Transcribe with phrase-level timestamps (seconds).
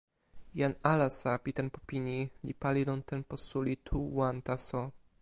[0.59, 4.81] jan alasa pi tenpo pini li pali lon tenpo suli tu wan taso.